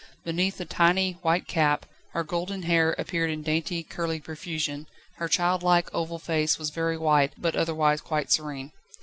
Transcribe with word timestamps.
Beneath 0.25 0.57
the 0.57 0.65
tiny, 0.65 1.11
white 1.21 1.45
cap 1.47 1.85
her 2.13 2.23
golden 2.23 2.63
hair 2.63 2.95
appeared 2.97 3.29
in 3.29 3.43
dainty, 3.43 3.83
curly 3.83 4.19
profusion; 4.19 4.87
her 5.17 5.27
child 5.27 5.61
like, 5.61 5.93
oval 5.93 6.17
face 6.17 6.57
was 6.57 6.71
very 6.71 6.97
white, 6.97 7.33
but 7.37 7.55
otherwise 7.55 8.01
quite 8.01 8.31
serene. 8.31 8.71